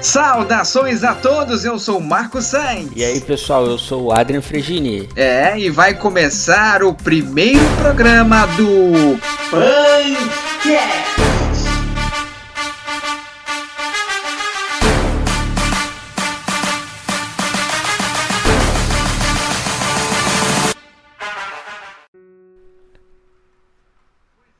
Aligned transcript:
Saudações 0.00 1.04
a 1.04 1.14
todos, 1.14 1.64
eu 1.64 1.78
sou 1.78 1.98
o 1.98 2.02
Marco 2.02 2.42
Sainz. 2.42 2.90
E 2.96 3.04
aí, 3.04 3.20
pessoal, 3.20 3.64
eu 3.66 3.78
sou 3.78 4.06
o 4.06 4.12
Adrian 4.12 4.42
Fregini. 4.42 5.08
É, 5.14 5.56
e 5.56 5.70
vai 5.70 5.94
começar 5.94 6.82
o 6.82 6.92
primeiro 6.92 7.64
programa 7.80 8.46
do 8.46 9.16
Pancast. 9.50 11.12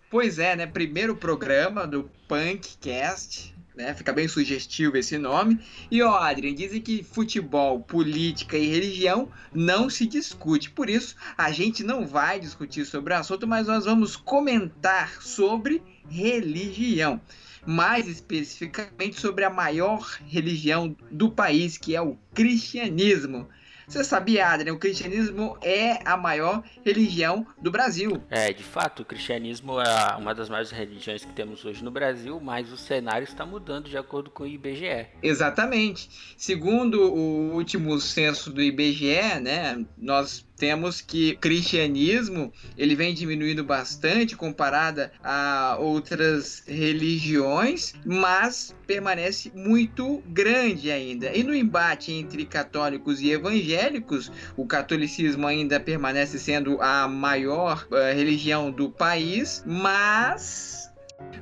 Pois 0.09 0.39
é, 0.39 0.55
né? 0.55 0.67
Primeiro 0.67 1.17
programa 1.17 1.87
do 1.87 2.09
Punkcast 2.29 3.52
né? 3.75 3.95
Fica 3.95 4.13
bem 4.13 4.29
sugestivo 4.29 4.97
esse 4.97 5.19
nome. 5.19 5.59
E 5.91 6.03
ó, 6.03 6.17
Adrian, 6.17 6.55
dizem 6.55 6.81
que 6.81 7.03
futebol, 7.03 7.81
política 7.81 8.57
e 8.57 8.69
religião 8.69 9.31
não 9.53 9.89
se 9.89 10.07
discute. 10.07 10.71
Por 10.71 10.89
isso, 10.91 11.17
a 11.37 11.51
gente 11.51 11.83
não 11.83 12.07
vai 12.07 12.39
discutir 12.39 12.85
sobre 12.85 13.15
o 13.15 13.17
assunto, 13.17 13.47
mas 13.47 13.67
nós 13.67 13.85
vamos 13.85 14.17
comentar 14.17 15.23
sobre 15.23 15.83
religião. 16.09 17.21
Mais 17.65 18.09
especificamente 18.09 19.21
sobre 19.21 19.45
a 19.45 19.51
maior 19.51 20.19
religião 20.27 20.97
do 21.11 21.31
país, 21.31 21.79
que 21.79 21.95
é 21.95 22.03
o 22.03 22.19
cristianismo. 22.35 23.49
Você 23.93 24.03
sabia, 24.03 24.47
Adrian, 24.49 24.73
o 24.73 24.79
cristianismo 24.79 25.59
é 25.61 25.99
a 26.09 26.17
maior 26.17 26.63
religião 26.83 27.47
do 27.61 27.71
Brasil. 27.71 28.23
É, 28.31 28.51
de 28.51 28.63
fato, 28.63 29.03
o 29.03 29.05
cristianismo 29.05 29.79
é 29.79 30.17
uma 30.17 30.35
das 30.35 30.49
maiores 30.49 30.71
religiões 30.71 31.27
que 31.27 31.33
temos 31.35 31.63
hoje 31.63 31.85
no 31.85 31.91
Brasil, 31.91 32.41
mas 32.41 32.73
o 32.73 32.77
cenário 32.79 33.25
está 33.25 33.45
mudando 33.45 33.91
de 33.91 33.99
acordo 33.99 34.31
com 34.31 34.45
o 34.45 34.47
IBGE. 34.47 35.09
Exatamente. 35.23 36.09
Segundo 36.39 37.03
o 37.03 37.53
último 37.53 38.01
censo 38.01 38.51
do 38.51 38.63
IBGE, 38.63 39.41
né, 39.43 39.85
nós 39.99 40.43
temos 40.63 41.01
que 41.01 41.33
o 41.33 41.39
cristianismo 41.39 42.53
ele 42.79 42.95
vem 42.95 43.13
diminuindo 43.13 43.65
bastante 43.65 44.37
comparada 44.37 45.11
a 45.21 45.77
outras 45.81 46.63
religiões, 46.69 47.95
mas 48.07 48.73
permanece 48.87 49.51
muito 49.57 50.23
grande 50.29 50.93
ainda. 50.93 51.37
E 51.37 51.43
no 51.43 51.53
embate 51.53 52.13
entre 52.13 52.45
católicos 52.45 53.21
e 53.21 53.33
evangélicos, 53.33 54.31
o 54.57 54.65
catolicismo 54.65 55.49
ainda 55.49 55.81
permanece 55.81 56.39
sendo 56.39 56.81
a 56.81 57.09
maior 57.09 57.85
uh, 57.91 58.15
religião 58.15 58.71
do 58.71 58.89
país, 58.89 59.65
mas 59.67 60.82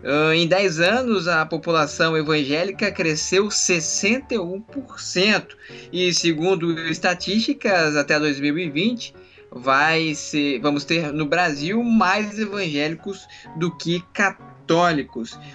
Uh, 0.02 0.32
em 0.32 0.48
10 0.48 0.80
anos, 0.80 1.28
a 1.28 1.44
população 1.44 2.16
evangélica 2.16 2.90
cresceu 2.90 3.48
61%, 3.48 5.46
e 5.92 6.14
segundo 6.14 6.80
estatísticas, 6.88 7.96
até 7.96 8.18
2020, 8.18 9.14
vai 9.52 10.14
ser, 10.14 10.58
vamos 10.60 10.84
ter 10.84 11.12
no 11.12 11.26
Brasil 11.26 11.82
mais 11.84 12.38
evangélicos 12.38 13.26
do 13.56 13.76
que 13.76 14.02
católicos. 14.12 14.49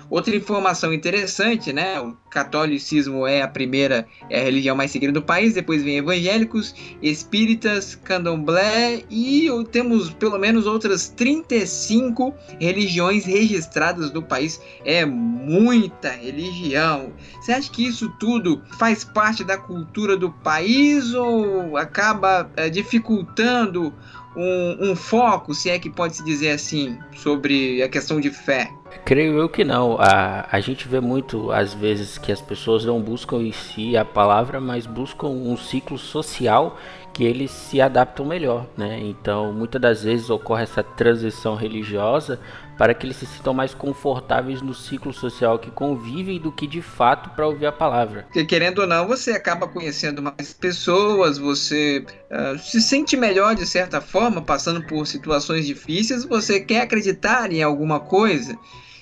Outra 0.10 0.36
informação 0.36 0.94
interessante, 0.94 1.72
né? 1.72 2.00
O 2.02 2.16
catolicismo 2.30 3.26
é 3.26 3.42
a 3.42 3.48
primeira, 3.48 4.06
é 4.30 4.42
a 4.42 4.44
religião 4.44 4.76
mais 4.76 4.92
seguida 4.92 5.14
do 5.14 5.22
país, 5.22 5.54
depois 5.54 5.84
vem 5.84 5.98
evangélicos, 5.98 6.76
espíritas, 7.02 7.96
candomblé 7.96 9.04
e 9.10 9.48
temos 9.72 10.10
pelo 10.12 10.38
menos 10.38 10.68
outras 10.68 11.08
35 11.10 12.34
religiões 12.60 13.26
registradas 13.26 14.12
no 14.12 14.22
país. 14.22 14.60
É 14.84 15.06
muita 15.06 16.12
religião. 16.12 17.14
Você 17.40 17.54
acha 17.54 17.72
que 17.72 17.86
isso 17.86 18.10
tudo 18.20 18.62
faz 18.78 19.04
parte 19.04 19.44
da 19.44 19.58
cultura 19.58 20.18
do 20.18 20.32
país 20.32 21.14
ou 21.14 21.78
acaba 21.78 22.50
é, 22.58 22.70
dificultando 22.70 23.94
um, 24.36 24.92
um, 24.92 24.96
foco, 24.96 25.54
se 25.54 25.70
é 25.70 25.80
que 25.80 25.90
pode 25.90 26.18
se 26.18 26.24
dizer 26.24 26.52
assim, 26.52 26.98
sobre 27.16 27.82
a 27.82 27.90
questão 27.90 28.20
de 28.20 28.30
fé? 28.30 28.72
Creio 29.04 29.38
eu 29.38 29.50
que 29.50 29.64
não. 29.64 29.98
A, 30.00 30.48
a 30.52 30.60
gente 30.60 30.88
vê 30.88 31.00
muito, 31.00 31.52
às 31.52 31.74
vezes, 31.74 32.18
que 32.18 32.32
as 32.32 32.42
pessoas 32.42 32.86
não 32.86 33.02
buscam 33.02 33.38
em 33.38 33.52
si 33.52 33.96
a 33.96 34.06
palavra, 34.06 34.60
mas 34.60 34.86
buscam 34.86 35.28
um 35.28 35.56
ciclo 35.58 35.98
social 35.98 36.78
que 37.14 37.24
eles 37.24 37.50
se 37.50 37.80
adaptam 37.80 38.26
melhor, 38.26 38.68
né? 38.76 39.00
Então, 39.02 39.54
muitas 39.54 39.82
das 39.82 40.04
vezes 40.04 40.30
ocorre 40.30 40.64
essa 40.64 40.84
transição 40.84 41.56
religiosa 41.56 42.40
para 42.78 42.94
que 42.94 43.06
eles 43.06 43.18
se 43.18 43.26
sintam 43.26 43.54
mais 43.54 43.74
confortáveis 43.74 44.62
no 44.62 44.74
ciclo 44.74 45.14
social 45.14 45.60
que 45.60 45.72
convivem 45.72 46.40
do 46.40 46.52
que 46.52 46.68
de 46.68 46.82
fato 46.82 47.30
para 47.32 47.48
ouvir 47.48 47.66
a 47.66 47.72
palavra. 47.72 48.24
Porque, 48.24 48.46
querendo 48.46 48.80
ou 48.80 48.88
não, 48.88 49.08
você 49.08 49.32
acaba 49.32 49.68
conhecendo 49.68 50.22
mais 50.22 50.54
pessoas, 50.54 51.38
você 51.38 52.06
uh, 52.32 52.58
se 52.60 52.82
sente 52.82 53.16
melhor 53.16 53.56
de 53.56 53.66
certa 53.66 54.02
forma, 54.02 54.42
passando 54.42 54.86
por 54.86 55.06
situações 55.08 55.66
difíceis, 55.66 56.26
você 56.26 56.60
quer 56.60 56.82
acreditar 56.82 57.52
em 57.52 57.64
alguma 57.64 58.00
coisa. 58.00 58.58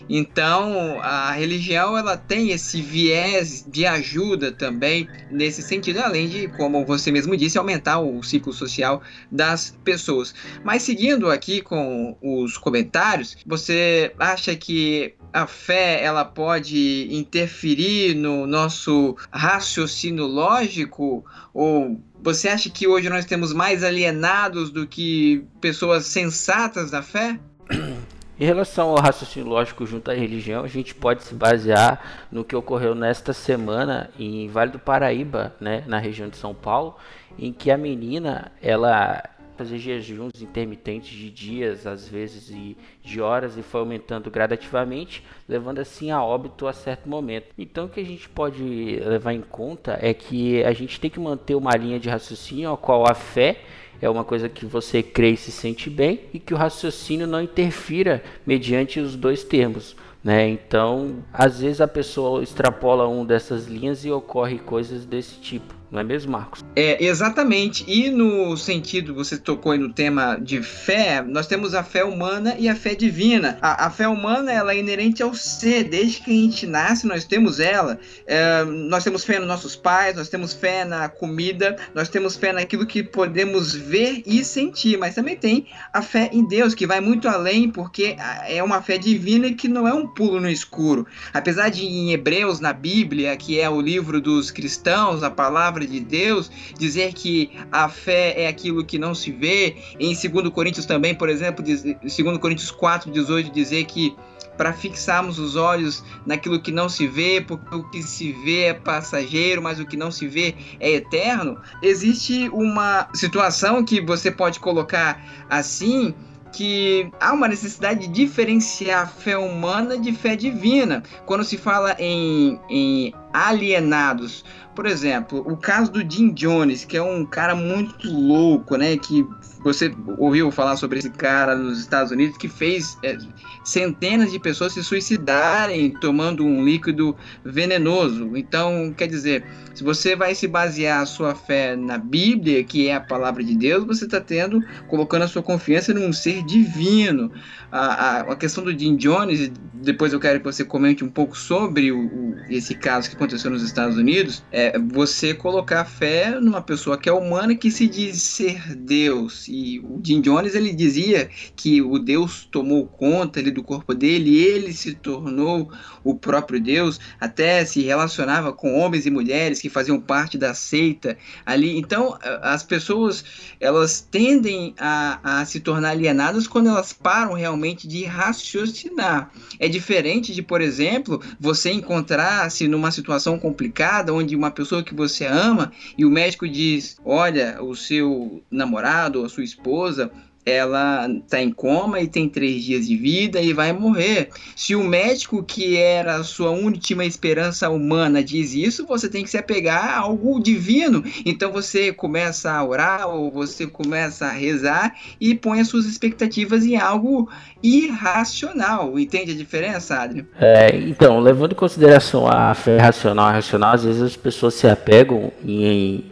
Então, 0.10 1.00
a 1.02 1.32
religião 1.32 1.98
ela 1.98 2.18
tem 2.18 2.52
esse 2.52 2.82
viés 2.82 3.66
de 3.68 3.86
ajuda 3.86 4.52
também 4.52 5.08
nesse 5.32 5.62
sentido, 5.62 6.00
além 6.00 6.28
de, 6.28 6.48
como 6.50 6.86
você 6.86 7.12
mesmo 7.12 7.36
disse, 7.38 7.58
aumentar 7.58 8.00
o 8.00 8.22
ciclo 8.24 8.54
social 8.54 9.02
das 9.32 9.78
pessoas. 9.84 10.34
Mas 10.64 10.84
seguindo 10.84 11.30
aqui 11.30 11.62
com 11.62 12.18
os 12.22 12.58
comentários, 12.58 13.38
você 13.46 14.14
acha 14.20 14.56
que 14.56 15.16
a 15.32 15.48
fé 15.48 16.04
ela 16.04 16.24
pode 16.24 17.08
interferir 17.12 18.16
no 18.16 18.46
nosso 18.46 19.18
raciocínio 19.32 20.26
lógico 20.26 21.26
ou 21.54 22.00
você 22.22 22.48
acha 22.48 22.70
que 22.70 22.88
hoje 22.88 23.10
nós 23.10 23.26
temos 23.26 23.52
mais 23.52 23.84
alienados 23.84 24.70
do 24.70 24.88
que 24.88 25.44
pessoas 25.60 26.06
sensatas 26.06 26.92
da 26.92 27.02
fé? 27.02 27.40
Em 28.40 28.46
relação 28.46 28.90
ao 28.90 29.00
raciocínio 29.00 29.48
lógico 29.48 29.86
junto 29.86 30.10
à 30.10 30.14
religião, 30.14 30.64
a 30.64 30.68
gente 30.68 30.96
pode 30.96 31.24
se 31.24 31.36
basear 31.36 32.26
no 32.32 32.44
que 32.44 32.56
ocorreu 32.56 32.96
nesta 32.96 33.32
semana 33.32 34.10
em 34.18 34.48
Vale 34.48 34.72
do 34.72 34.80
Paraíba, 34.80 35.56
né, 35.60 35.84
na 35.86 36.00
região 36.00 36.28
de 36.28 36.38
São 36.38 36.54
Paulo, 36.54 36.96
em 37.38 37.54
que 37.54 37.70
a 37.70 37.78
menina 37.78 38.52
ela 38.60 39.24
fazia 39.56 39.78
jejuns 39.78 40.42
intermitentes 40.42 41.16
de 41.16 41.30
dias, 41.30 41.86
às 41.86 42.08
vezes 42.08 42.50
e 42.50 42.76
de 43.04 43.22
horas, 43.22 43.56
e 43.56 43.62
foi 43.62 43.82
aumentando 43.82 44.32
gradativamente, 44.32 45.24
levando 45.48 45.80
assim 45.80 46.10
a 46.10 46.24
óbito 46.24 46.68
a 46.68 46.74
certo 46.74 47.08
momento. 47.08 47.54
Então, 47.56 47.86
o 47.86 47.90
que 47.90 48.00
a 48.00 48.06
gente 48.06 48.28
pode 48.28 48.64
levar 49.06 49.34
em 49.34 49.42
conta 49.42 49.98
é 50.02 50.12
que 50.12 50.64
a 50.64 50.74
gente 50.74 51.00
tem 51.00 51.10
que 51.10 51.20
manter 51.20 51.54
uma 51.54 51.76
linha 51.76 52.00
de 52.00 52.10
raciocínio 52.10 52.72
a 52.72 52.78
qual 52.78 53.08
a 53.08 53.14
fé 53.14 53.62
é 54.04 54.10
uma 54.10 54.26
coisa 54.26 54.50
que 54.50 54.66
você 54.66 55.02
crê 55.02 55.32
e 55.32 55.38
se 55.38 55.50
sente 55.50 55.90
bem 55.90 56.20
e 56.34 56.40
que 56.40 56.54
o 56.54 56.58
raciocínio 56.58 57.26
não 57.26 57.42
interfira 57.42 58.22
mediante 58.46 59.00
os 59.00 59.16
dois 59.16 59.46
termos. 59.46 59.96
Né? 60.22 60.50
Então, 60.50 61.24
às 61.32 61.62
vezes 61.62 61.80
a 61.80 61.88
pessoa 61.88 62.44
extrapola 62.44 63.08
um 63.08 63.26
dessas 63.26 63.66
linhas 63.66 64.04
e 64.04 64.12
ocorre 64.12 64.60
coisas 64.60 65.06
desse 65.06 65.40
tipo. 65.40 65.83
Não 65.94 66.00
é 66.00 66.04
mesmo, 66.04 66.32
Marcos? 66.32 66.66
É, 66.76 67.06
exatamente. 67.06 67.86
E 67.88 68.10
no 68.10 68.58
sentido, 68.58 69.14
você 69.14 69.38
tocou 69.38 69.74
aí 69.74 69.78
no 69.78 69.94
tema 69.94 70.40
de 70.42 70.60
fé, 70.64 71.22
nós 71.22 71.46
temos 71.46 71.76
a 71.76 71.84
fé 71.84 72.04
humana 72.04 72.56
e 72.58 72.68
a 72.68 72.76
fé 72.76 72.96
divina. 72.96 73.60
A, 73.62 73.86
a 73.86 73.90
fé 73.92 74.08
humana, 74.08 74.52
ela 74.52 74.74
é 74.74 74.80
inerente 74.80 75.22
ao 75.22 75.36
ser. 75.36 75.84
Desde 75.84 76.22
que 76.22 76.32
a 76.32 76.34
gente 76.34 76.66
nasce, 76.66 77.06
nós 77.06 77.26
temos 77.26 77.60
ela. 77.60 78.00
É, 78.26 78.64
nós 78.64 79.04
temos 79.04 79.24
fé 79.24 79.38
nos 79.38 79.48
nossos 79.48 79.76
pais, 79.76 80.16
nós 80.16 80.30
temos 80.30 80.52
fé 80.52 80.84
na 80.84 81.08
comida, 81.10 81.76
nós 81.94 82.10
temos 82.10 82.36
fé 82.36 82.52
naquilo 82.52 82.88
que 82.88 83.04
podemos 83.04 83.76
ver 83.76 84.24
e 84.26 84.44
sentir. 84.44 84.98
Mas 84.98 85.14
também 85.14 85.38
tem 85.38 85.68
a 85.94 86.02
fé 86.02 86.28
em 86.34 86.44
Deus, 86.48 86.74
que 86.74 86.88
vai 86.88 87.02
muito 87.02 87.28
além, 87.28 87.70
porque 87.70 88.16
é 88.48 88.64
uma 88.64 88.82
fé 88.82 88.98
divina 88.98 89.54
que 89.54 89.68
não 89.68 89.88
é 89.88 89.94
um 89.94 90.08
pulo 90.08 90.42
no 90.42 90.50
escuro. 90.50 91.06
Apesar 91.32 91.70
de 91.70 91.86
em 91.86 92.14
Hebreus, 92.14 92.60
na 92.60 92.74
Bíblia, 92.74 93.38
que 93.38 93.60
é 93.60 93.70
o 93.70 93.80
livro 93.80 94.20
dos 94.20 94.50
cristãos, 94.50 95.22
a 95.22 95.30
palavra 95.30 95.83
palavra 95.84 95.88
de 95.88 96.00
Deus, 96.00 96.50
dizer 96.78 97.14
que 97.14 97.52
a 97.72 97.88
fé 97.90 98.42
é 98.42 98.48
aquilo 98.48 98.84
que 98.84 98.98
não 98.98 99.14
se 99.14 99.32
vê. 99.32 99.76
Em 100.00 100.14
2 100.14 100.50
Coríntios 100.50 100.86
também, 100.86 101.14
por 101.14 101.30
exemplo, 101.30 101.64
2 101.64 102.38
Coríntios 102.40 102.72
4, 102.72 103.12
18, 103.12 103.52
dizer 103.52 103.86
que 103.86 104.16
para 104.58 104.72
fixarmos 104.72 105.40
os 105.40 105.56
olhos 105.56 106.04
naquilo 106.28 106.62
que 106.62 106.72
não 106.72 106.88
se 106.88 107.08
vê, 107.08 107.42
porque 107.42 107.76
o 107.76 107.90
que 107.90 108.04
se 108.04 108.32
vê 108.32 108.66
é 108.66 108.74
passageiro, 108.74 109.64
mas 109.64 109.80
o 109.80 109.86
que 109.86 109.98
não 109.98 110.12
se 110.12 110.28
vê 110.28 110.56
é 110.80 110.92
eterno. 110.92 111.60
Existe 111.82 112.50
uma 112.50 113.10
situação 113.16 113.84
que 113.84 114.00
você 114.00 114.30
pode 114.30 114.60
colocar 114.60 115.46
assim 115.50 116.14
que 116.52 117.10
há 117.20 117.34
uma 117.34 117.48
necessidade 117.48 118.02
de 118.02 118.14
diferenciar 118.14 119.12
fé 119.12 119.36
humana 119.36 119.98
de 119.98 120.14
fé 120.14 120.36
divina. 120.36 121.02
Quando 121.26 121.44
se 121.44 121.58
fala 121.58 121.96
em, 121.98 122.60
em 122.70 123.14
alienados, 123.34 124.46
por 124.76 124.86
exemplo, 124.86 125.40
o 125.48 125.56
caso 125.56 125.92
do 125.92 126.00
Jim 126.00 126.34
Jones, 126.34 126.84
que 126.84 126.98
é 126.98 127.02
um 127.02 127.26
cara 127.26 127.56
muito 127.56 128.12
louco, 128.12 128.76
né? 128.76 128.98
Que 128.98 129.26
você 129.64 129.94
ouviu 130.18 130.52
falar 130.52 130.76
sobre 130.76 131.00
esse 131.00 131.10
cara 131.10 131.56
nos 131.56 131.80
Estados 131.80 132.12
Unidos 132.12 132.38
que 132.38 132.50
fez 132.50 132.98
é, 133.04 133.18
centenas 133.64 134.32
de 134.32 134.40
pessoas 134.40 134.74
se 134.74 134.84
suicidarem 134.84 135.92
tomando 135.92 136.44
um 136.44 136.66
líquido 136.66 137.16
venenoso. 137.46 138.36
Então, 138.36 138.94
quer 138.96 139.08
dizer, 139.08 139.46
se 139.74 139.84
você 139.84 140.16
vai 140.16 140.36
se 140.36 140.48
basear 140.48 141.02
a 141.02 141.06
sua 141.06 141.34
fé 141.34 141.76
na 141.76 141.98
Bíblia, 141.98 142.64
que 142.64 142.88
é 142.88 142.96
a 142.96 143.02
palavra 143.02 143.44
de 143.44 143.56
Deus, 143.56 143.86
você 143.86 144.06
está 144.06 144.20
tendo, 144.20 144.62
colocando 144.88 145.24
a 145.24 145.28
sua 145.28 145.42
confiança 145.42 145.94
num 145.94 146.12
ser 146.12 146.44
divino. 146.44 147.32
A, 147.72 147.80
a, 147.80 148.20
a, 148.34 148.36
questão 148.36 148.64
do 148.64 148.78
Jim 148.78 148.96
Jones, 148.98 149.52
depois 149.74 150.14
eu 150.14 150.20
quero 150.20 150.40
que 150.40 150.46
você 150.46 150.66
comente 150.66 151.04
um 151.04 151.10
pouco 151.10 151.38
sobre 151.38 151.92
o, 151.92 152.06
o, 152.06 152.36
esse 152.50 152.76
caso 152.76 153.10
que 153.10 153.16
aconteceu 153.24 153.50
nos 153.50 153.64
Estados 153.64 153.98
Unidos, 153.98 154.44
é 154.52 154.78
você 154.78 155.34
colocar 155.34 155.86
fé 155.86 156.38
numa 156.42 156.62
pessoa 156.62 156.98
que 156.98 157.08
é 157.08 157.14
humana 157.14 157.56
que 157.56 157.72
se 157.72 157.88
diz 157.88 158.22
ser 158.22 158.76
Deus. 158.76 159.48
E 159.48 159.80
o 159.80 160.02
Jim 160.04 160.20
Jones 160.20 160.56
ele 160.56 160.74
dizia 160.74 161.30
que 161.56 161.82
o 161.82 161.98
Deus 161.98 162.46
tomou 162.52 162.86
conta 162.86 163.40
ali 163.40 163.50
do 163.50 163.64
corpo 163.64 163.94
dele, 163.94 164.32
e 164.32 164.44
ele 164.44 164.74
se 164.74 164.94
tornou 164.94 165.72
o 166.04 166.16
próprio 166.16 166.60
Deus, 166.60 167.00
até 167.20 167.64
se 167.64 167.82
relacionava 167.82 168.52
com 168.52 168.78
homens 168.78 169.06
e 169.06 169.12
mulheres 169.12 169.62
que 169.62 169.70
faziam 169.70 170.00
parte 170.02 170.38
da 170.38 170.54
seita 170.54 171.18
ali. 171.46 171.78
Então, 171.78 172.18
as 172.42 172.62
pessoas 172.62 173.24
elas 173.60 174.02
tendem 174.02 174.76
a, 174.78 175.40
a 175.40 175.46
se 175.46 175.62
tornar 175.62 175.92
alienadas 175.92 176.46
quando 176.46 176.68
elas 176.68 176.92
param 176.92 177.34
realmente 177.34 177.88
de 177.88 178.04
raciocinar. 178.04 179.32
É 179.60 179.70
diferente 179.70 180.34
de, 180.34 180.42
por 180.42 180.60
exemplo, 180.60 181.22
você 181.40 181.72
encontrar-se 181.72 182.68
numa 182.68 182.92
situação 182.92 183.13
complicada 183.40 184.14
onde 184.14 184.36
uma 184.36 184.52
pessoa 184.52 184.84
que 184.84 184.94
você 184.94 185.26
ama 185.26 185.72
e 185.98 186.06
o 186.06 186.10
médico 186.10 186.48
diz: 186.48 186.98
Olha, 187.04 187.62
o 187.62 187.76
seu 187.76 188.44
namorado 188.50 189.20
ou 189.20 189.26
a 189.26 189.30
sua 189.30 189.44
esposa 189.44 190.12
ela 190.46 191.08
está 191.10 191.42
em 191.42 191.52
coma 191.52 192.00
e 192.00 192.08
tem 192.08 192.28
três 192.28 192.64
dias 192.64 192.88
de 192.88 192.98
vida 192.98 193.42
e 193.42 193.54
vai 193.54 193.72
morrer. 193.72 194.30
Se 194.56 194.76
o 194.76 194.84
médico, 194.84 195.44
que 195.44 195.78
era 195.78 196.16
a 196.16 196.24
sua 196.24 196.52
última 196.52 197.06
esperança 197.06 197.70
humana, 197.70 198.24
diz 198.24 198.54
isso, 198.54 198.86
você 198.86 199.08
tem 199.08 199.24
que 199.24 199.30
se 199.30 199.38
apegar 199.38 199.86
a 199.86 200.00
algo 200.00 200.42
divino. 200.42 201.04
Então 201.26 201.52
você 201.52 201.94
começa 201.94 202.52
a 202.52 202.64
orar 202.64 203.08
ou 203.08 203.32
você 203.32 203.66
começa 203.66 204.26
a 204.26 204.32
rezar 204.32 204.96
e 205.20 205.34
põe 205.34 205.62
as 205.62 205.68
suas 205.68 205.86
expectativas 205.86 206.66
em 206.66 206.76
algo 206.78 207.30
irracional. 207.62 209.00
Entende 209.00 209.32
a 209.32 209.36
diferença, 209.36 210.02
Adriano? 210.02 210.28
É, 210.40 210.76
então, 210.76 211.20
levando 211.20 211.54
em 211.54 211.56
consideração 211.56 212.28
a 212.28 212.54
fé 212.54 212.78
racional 212.78 213.30
e 213.30 213.34
racional, 213.34 213.74
às 213.74 213.84
vezes 213.84 214.02
as 214.02 214.18
pessoas 214.18 214.54
se 214.56 214.68
apegam 214.68 215.32
em, 215.46 216.04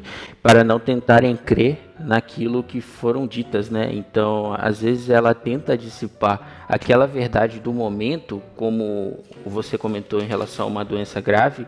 para 0.42 0.64
não 0.64 0.80
tentarem 0.80 1.36
crer 1.36 1.91
naquilo 2.06 2.64
que 2.64 2.82
foram 2.82 3.28
ditas, 3.28 3.70
né? 3.70 3.90
Então, 3.94 4.56
às 4.58 4.82
vezes 4.82 5.10
ela 5.10 5.34
tenta 5.34 5.78
dissipar 5.78 6.66
aquela 6.68 7.06
verdade 7.06 7.60
do 7.60 7.74
momento, 7.74 8.42
como 8.56 9.20
você 9.46 9.78
comentou 9.78 10.22
em 10.22 10.28
relação 10.28 10.66
a 10.66 10.70
uma 10.70 10.86
doença 10.86 11.20
grave, 11.22 11.66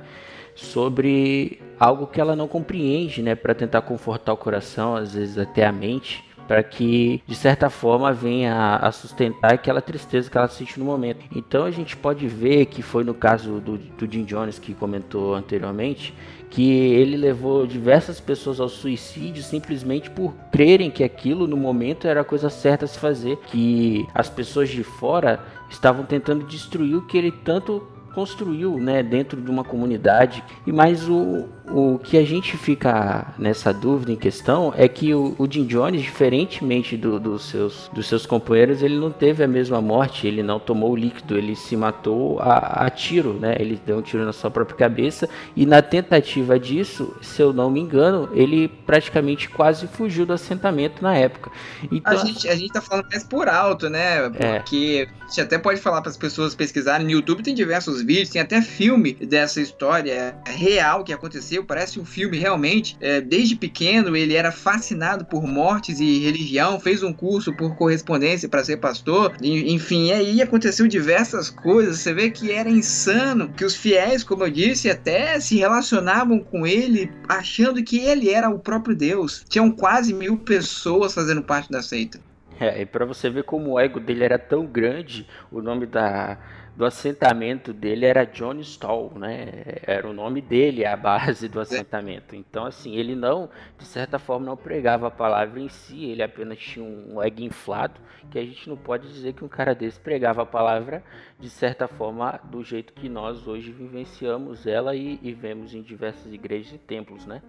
sobre 0.56 1.60
algo 1.80 2.08
que 2.08 2.22
ela 2.22 2.36
não 2.36 2.48
compreende, 2.48 3.22
né? 3.22 3.36
Para 3.36 3.54
tentar 3.54 3.82
confortar 3.82 4.34
o 4.34 4.38
coração, 4.38 4.96
às 4.96 5.14
vezes 5.14 5.38
até 5.38 5.66
a 5.66 5.72
mente 5.72 6.24
para 6.48 6.62
que 6.62 7.22
de 7.26 7.36
certa 7.36 7.70
forma 7.70 8.12
venha 8.12 8.76
a 8.76 8.92
sustentar 8.92 9.54
aquela 9.54 9.82
tristeza 9.82 10.30
que 10.30 10.38
ela 10.38 10.48
sente 10.48 10.80
no 10.80 10.86
momento. 10.86 11.26
Então 11.34 11.66
a 11.66 11.72
gente 11.72 11.96
pode 11.96 12.28
ver 12.28 12.66
que 12.66 12.82
foi 12.82 13.04
no 13.04 13.14
caso 13.14 13.60
do, 13.60 13.78
do 13.78 14.12
Jim 14.12 14.24
Jones 14.24 14.60
que 14.60 14.74
comentou 14.74 15.36
anteriormente 15.36 16.14
que 16.54 16.72
ele 16.72 17.18
levou 17.18 17.66
diversas 17.66 18.20
pessoas 18.20 18.60
ao 18.60 18.70
suicídio 18.70 19.42
simplesmente 19.42 20.12
por 20.12 20.36
crerem 20.52 20.92
que 20.92 21.04
aquilo 21.04 21.48
no 21.48 21.58
momento 21.58 22.08
era 22.08 22.22
a 22.22 22.24
coisa 22.24 22.48
certa 22.48 22.86
a 22.86 22.88
se 22.88 23.00
fazer, 23.00 23.38
que 23.48 24.08
as 24.14 24.30
pessoas 24.30 24.70
de 24.70 24.84
fora 24.84 25.40
estavam 25.68 26.06
tentando 26.06 26.46
destruir 26.46 26.96
o 26.96 27.08
que 27.08 27.18
ele 27.18 27.32
tanto 27.32 27.82
construiu, 28.14 28.78
né, 28.78 29.02
dentro 29.02 29.42
de 29.42 29.50
uma 29.50 29.64
comunidade. 29.64 30.44
E 30.68 30.72
mais 30.72 31.10
o, 31.10 31.50
o 31.70 31.98
que 31.98 32.18
a 32.18 32.26
gente 32.26 32.58
fica 32.58 33.34
nessa 33.38 33.74
dúvida 33.74 34.12
em 34.12 34.16
questão 34.16 34.74
é 34.76 34.88
que 34.88 35.14
o, 35.14 35.36
o 35.38 35.50
Jim 35.50 35.66
Jones, 35.66 36.02
diferentemente 36.02 36.98
do, 36.98 37.20
dos, 37.20 37.50
seus, 37.50 37.90
dos 37.94 38.08
seus 38.08 38.26
companheiros, 38.26 38.82
ele 38.82 38.98
não 38.98 39.12
teve 39.12 39.44
a 39.44 39.48
mesma 39.48 39.82
morte, 39.82 40.28
ele 40.28 40.44
não 40.44 40.60
tomou 40.60 40.92
o 40.92 40.96
líquido, 40.96 41.38
ele 41.38 41.56
se 41.56 41.78
matou 41.78 42.40
a, 42.40 42.86
a 42.86 42.90
tiro, 42.90 43.34
né? 43.34 43.56
Ele 43.60 43.80
deu 43.86 43.98
um 43.98 44.02
tiro 44.02 44.26
na 44.26 44.34
sua 44.34 44.52
própria 44.52 44.76
cabeça 44.78 45.30
e 45.56 45.66
na 45.66 45.82
tentativa 45.82 46.60
disso, 46.60 47.16
se 47.22 47.42
eu 47.42 47.54
não 47.54 47.70
me 47.70 47.80
engano, 47.80 48.30
ele 48.34 48.68
praticamente 48.68 49.50
quase 49.50 49.88
fugiu 49.88 50.26
do 50.26 50.34
assentamento 50.34 51.02
na 51.02 51.16
época. 51.16 51.50
Então, 51.92 52.14
a, 52.14 52.26
gente, 52.26 52.48
a 52.50 52.56
gente 52.56 52.74
tá 52.74 52.82
falando 52.82 53.08
mais 53.10 53.24
por 53.24 53.48
alto, 53.48 53.90
né? 53.90 54.32
É. 54.36 54.60
Porque 54.60 55.08
é. 55.08 55.24
a 55.24 55.28
gente 55.28 55.42
até 55.42 55.58
pode 55.58 55.80
falar 55.80 56.02
para 56.02 56.10
as 56.10 56.18
pessoas 56.18 56.54
pesquisarem. 56.54 57.06
No 57.06 57.12
YouTube 57.12 57.42
tem 57.42 57.56
diversos 57.56 58.02
vídeos, 58.02 58.30
tem 58.30 58.42
até 58.42 58.62
filme 58.62 59.14
dessa 59.14 59.62
história 59.62 60.36
real 60.46 61.04
que 61.04 61.14
aconteceu 61.14 61.53
parece 61.62 62.00
um 62.00 62.06
filme 62.06 62.38
realmente. 62.38 62.96
É, 63.02 63.20
desde 63.20 63.58
pequeno 63.58 64.16
ele 64.16 64.34
era 64.34 64.50
fascinado 64.50 65.26
por 65.26 65.46
mortes 65.46 66.00
e 66.00 66.20
religião, 66.20 66.80
fez 66.80 67.04
um 67.04 67.12
curso 67.12 67.54
por 67.54 67.76
correspondência 67.76 68.48
para 68.48 68.64
ser 68.64 68.78
pastor, 68.78 69.36
e, 69.42 69.74
enfim, 69.74 70.12
aí 70.14 70.42
aconteceu 70.42 70.88
diversas 70.88 71.50
coisas. 71.50 72.00
Você 72.00 72.14
vê 72.14 72.30
que 72.30 72.54
era 72.54 72.70
insano, 72.70 73.50
que 73.50 73.66
os 73.66 73.76
fiéis, 73.76 74.24
como 74.24 74.46
eu 74.46 74.50
disse, 74.50 74.90
até 74.90 75.38
se 75.42 75.58
relacionavam 75.58 76.40
com 76.40 76.66
ele 76.66 77.12
achando 77.28 77.84
que 77.84 78.00
ele 78.00 78.30
era 78.30 78.50
o 78.50 78.60
próprio 78.60 78.96
Deus. 78.96 79.44
Tinham 79.50 79.70
quase 79.70 80.14
mil 80.14 80.38
pessoas 80.38 81.14
fazendo 81.14 81.44
parte 81.44 81.70
da 81.70 81.82
seita. 81.82 82.20
É, 82.60 82.82
e 82.82 82.86
para 82.86 83.06
você 83.06 83.30
ver 83.30 83.44
como 83.44 83.72
o 83.72 83.80
ego 83.80 84.00
dele 84.00 84.24
era 84.24 84.40
tão 84.40 84.66
grande, 84.66 85.28
o 85.52 85.62
nome 85.62 85.86
da 85.86 86.38
do 86.76 86.86
assentamento 86.86 87.72
dele 87.72 88.06
era 88.06 88.26
John 88.26 88.60
Stall, 88.60 89.14
né? 89.16 89.48
Era 89.84 90.08
o 90.08 90.14
nome 90.14 90.42
dele, 90.42 90.86
a 90.86 90.96
base 90.98 91.48
do 91.48 91.60
assentamento. 91.60 92.36
Então, 92.36 92.66
assim, 92.66 92.96
ele 92.96 93.16
não, 93.16 93.50
de 93.78 93.86
certa 93.86 94.18
forma, 94.18 94.46
não 94.46 94.58
pregava 94.58 95.08
a 95.08 95.12
palavra 95.12 95.60
em 95.60 95.70
si, 95.70 96.06
ele 96.06 96.24
apenas 96.24 96.58
tinha 96.58 96.84
um 96.84 97.22
ego 97.22 97.42
inflado, 97.42 98.02
que 98.32 98.40
a 98.40 98.44
gente 98.44 98.68
não 98.68 98.78
pode 98.78 99.08
dizer 99.08 99.34
que 99.34 99.46
um 99.46 99.48
cara 99.48 99.76
desse 99.76 100.00
pregava 100.00 100.42
a 100.42 100.46
palavra, 100.46 101.04
de 101.40 101.50
certa 101.50 101.88
forma, 101.88 102.40
do 102.46 102.64
jeito 102.64 102.94
que 102.94 103.08
nós 103.08 103.48
hoje 103.48 103.72
vivenciamos 103.72 104.66
ela 104.66 104.96
e, 104.96 105.20
e 105.22 105.32
vemos 105.32 105.76
em 105.76 105.82
diversas 105.82 106.34
igrejas 106.34 106.74
e 106.74 106.78
templos, 106.78 107.26
né? 107.26 107.42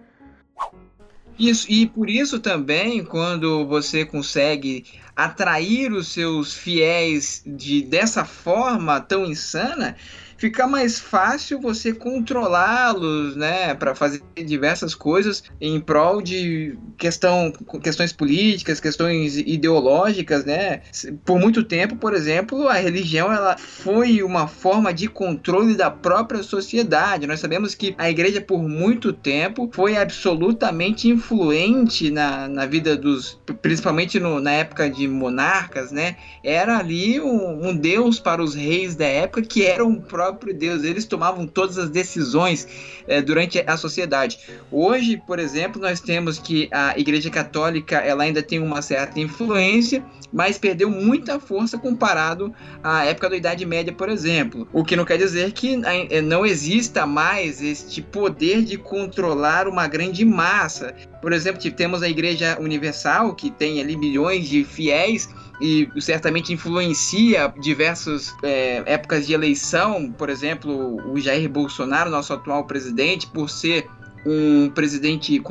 Isso, 1.37 1.69
e 1.69 1.85
por 1.85 2.09
isso 2.09 2.39
também, 2.39 3.03
quando 3.03 3.65
você 3.67 4.05
consegue 4.05 4.85
atrair 5.15 5.91
os 5.91 6.07
seus 6.07 6.53
fiéis 6.53 7.41
de 7.45 7.81
dessa 7.81 8.23
forma 8.23 9.01
tão 9.01 9.25
insana, 9.25 9.97
fica 10.37 10.67
mais 10.67 10.99
fácil 10.99 11.59
você 11.59 11.93
controlá-los, 11.93 13.35
né, 13.35 13.73
para 13.73 13.95
fazer 13.95 14.21
diversas 14.45 14.93
coisas 14.93 15.43
em 15.59 15.79
prol 15.79 16.21
de 16.21 16.77
questão, 16.97 17.51
questões 17.81 18.11
políticas, 18.11 18.79
questões 18.79 19.37
ideológicas, 19.37 20.45
né? 20.45 20.81
Por 21.23 21.39
muito 21.39 21.63
tempo, 21.63 21.95
por 21.95 22.13
exemplo, 22.13 22.67
a 22.67 22.73
religião 22.73 23.31
ela 23.31 23.57
foi 23.57 24.23
uma 24.23 24.47
forma 24.47 24.93
de 24.93 25.07
controle 25.07 25.75
da 25.75 25.89
própria 25.89 26.43
sociedade. 26.43 27.27
Nós 27.27 27.39
sabemos 27.39 27.75
que 27.75 27.95
a 27.97 28.09
igreja 28.09 28.41
por 28.41 28.61
muito 28.61 29.13
tempo 29.13 29.69
foi 29.73 29.97
absolutamente 29.97 31.09
influente 31.09 32.11
na, 32.11 32.47
na 32.47 32.65
vida 32.65 32.95
dos, 32.95 33.39
principalmente 33.61 34.19
no, 34.19 34.39
na 34.39 34.51
época 34.51 34.89
de 34.89 35.07
monarcas, 35.07 35.91
né? 35.91 36.15
Era 36.43 36.77
ali 36.77 37.19
um, 37.19 37.69
um 37.69 37.75
deus 37.75 38.19
para 38.19 38.41
os 38.41 38.55
reis 38.55 38.95
da 38.95 39.05
época 39.05 39.41
que 39.41 39.65
era 39.65 39.85
um 39.85 40.01
próprio 40.25 40.53
Deus, 40.53 40.83
eles 40.83 41.05
tomavam 41.05 41.45
todas 41.45 41.77
as 41.77 41.89
decisões 41.89 42.67
é, 43.07 43.21
durante 43.21 43.63
a 43.65 43.77
sociedade. 43.77 44.39
Hoje, 44.71 45.21
por 45.25 45.39
exemplo, 45.39 45.81
nós 45.81 45.99
temos 45.99 46.39
que 46.39 46.67
a 46.71 46.97
Igreja 46.97 47.29
Católica 47.29 47.97
ela 47.97 48.23
ainda 48.23 48.41
tem 48.41 48.59
uma 48.59 48.81
certa 48.81 49.19
influência, 49.19 50.03
mas 50.33 50.57
perdeu 50.57 50.89
muita 50.89 51.39
força 51.39 51.77
comparado 51.77 52.53
à 52.83 53.05
época 53.05 53.29
da 53.29 53.37
Idade 53.37 53.65
Média, 53.65 53.93
por 53.93 54.09
exemplo. 54.09 54.67
O 54.73 54.83
que 54.83 54.95
não 54.95 55.05
quer 55.05 55.17
dizer 55.17 55.51
que 55.51 55.81
eh, 55.85 56.21
não 56.21 56.45
exista 56.45 57.05
mais 57.05 57.61
este 57.61 58.01
poder 58.01 58.63
de 58.63 58.77
controlar 58.77 59.67
uma 59.67 59.87
grande 59.87 60.25
massa. 60.25 60.95
Por 61.25 61.33
exemplo, 61.33 61.59
temos 61.71 62.03
a 62.03 62.07
Igreja 62.07 62.55
Universal, 62.61 63.33
que 63.33 63.49
tem 63.49 63.81
ali 63.81 63.97
milhões 63.97 64.47
de 64.47 64.63
fiéis, 64.63 65.27
e 65.59 65.89
certamente 65.99 66.53
influencia 66.53 67.51
diversas 67.59 68.31
é, 68.43 68.83
épocas 68.85 69.25
de 69.25 69.33
eleição, 69.33 70.11
por 70.11 70.29
exemplo, 70.29 71.01
o 71.11 71.19
Jair 71.19 71.49
Bolsonaro, 71.49 72.11
nosso 72.11 72.31
atual 72.31 72.65
presidente, 72.65 73.25
por 73.25 73.49
ser 73.49 73.87
um 74.23 74.69
presidente 74.69 75.41